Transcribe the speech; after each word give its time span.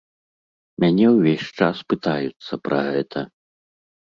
Мяне 0.83 1.05
ўвесь 1.17 1.51
час 1.61 1.77
пытаюцца 1.93 2.53
пра 2.69 2.79
гэта. 2.89 3.19